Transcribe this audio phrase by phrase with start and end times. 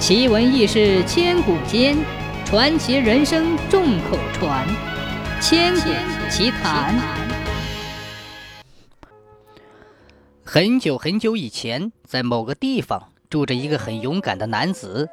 [0.00, 1.94] 奇闻异事千古间，
[2.46, 4.66] 传奇人生众口传。
[5.42, 5.90] 千古
[6.30, 6.98] 奇谈。
[10.42, 15.06] 很久很久以前，在某个地方住着一个很勇敢的男子。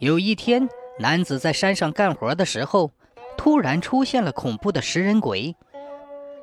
[0.00, 0.68] 有一天，
[0.98, 2.90] 男子在山上干活的时候，
[3.36, 5.54] 突然出现了恐怖的食人鬼，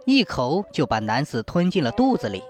[0.05, 2.41] 一口就把男子吞进了肚子里。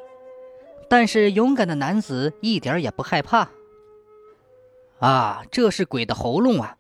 [0.88, 3.50] 但是勇敢的男子一点也不害怕。
[5.00, 6.76] 啊，这是鬼的喉咙啊！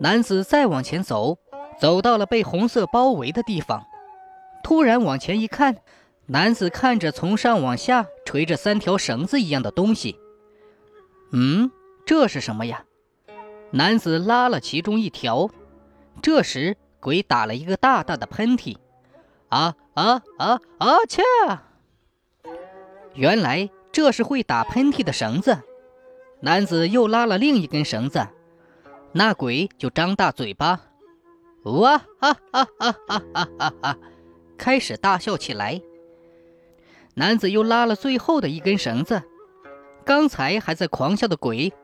[0.00, 1.38] 男子再往前走，
[1.78, 3.84] 走到了被红色包围的地方，
[4.62, 5.76] 突然往前一看，
[6.26, 10.16] 男子看着从上往下垂着三条绳子一样的东西。
[11.32, 11.70] 嗯，
[12.06, 12.84] 这是什么呀？
[13.72, 15.50] 男子拉了其中一条，
[16.22, 18.76] 这时鬼打了一个大大的喷嚏。
[19.50, 20.96] 啊啊啊啊！
[21.08, 21.22] 切！
[23.14, 25.58] 原来这是会打喷嚏的绳子。
[26.42, 28.26] 男子又拉了另一根绳子，
[29.12, 30.80] 那鬼就张大嘴巴，
[31.64, 33.22] 哇哈哈哈哈
[33.58, 33.98] 哈哈，
[34.56, 35.82] 开始大笑起来。
[37.14, 39.22] 男子又拉了最后的一根绳子，
[40.04, 41.74] 刚才还在狂笑的鬼，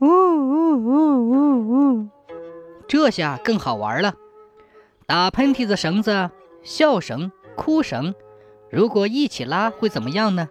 [0.00, 2.08] 呜呜呜呜呜，
[2.86, 4.14] 这下更好玩了。
[5.06, 6.30] 打喷嚏的绳子、
[6.62, 8.14] 笑绳、哭绳，
[8.70, 10.48] 如果一起拉会怎么样呢？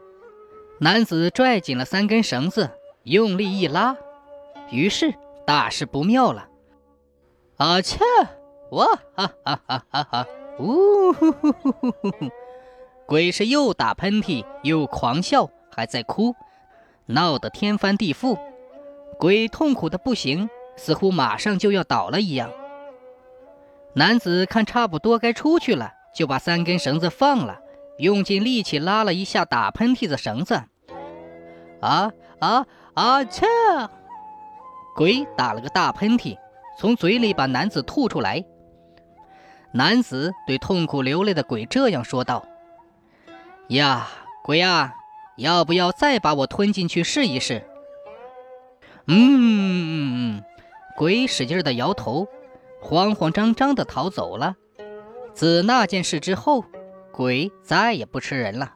[0.80, 2.72] 男子拽紧了三根绳子。
[3.08, 3.96] 用力一拉，
[4.70, 5.14] 于是
[5.46, 6.50] 大事不妙了！
[7.56, 8.00] 啊切！
[8.72, 10.28] 哇哈哈哈哈哈！
[10.60, 12.12] 呜呼呼呼呼呼！
[13.06, 16.36] 鬼是又打喷嚏又狂笑，还在哭，
[17.06, 18.38] 闹得天翻地覆。
[19.18, 22.50] 鬼痛苦的不行，似乎马上就要倒了一样。
[23.94, 27.58] 男子看差不多该出去了，就把三根绳子放了，
[28.00, 30.62] 用尽力气拉了一下打喷嚏的绳子。
[31.80, 32.66] 啊啊！
[32.98, 33.46] 啊切！
[34.96, 36.36] 鬼打了个大喷嚏，
[36.80, 38.44] 从嘴里把男子吐出来。
[39.72, 42.44] 男子对痛苦流泪的鬼这样说道
[43.70, 44.08] ：“呀，
[44.44, 44.96] 鬼啊，
[45.36, 47.64] 要不要再把我吞进去试一试？”
[49.06, 50.42] 嗯，
[50.96, 52.28] 鬼使劲的摇头，
[52.82, 54.56] 慌慌张张的逃走了。
[55.36, 56.66] 自那件事之后，
[57.12, 58.74] 鬼再也不吃人了。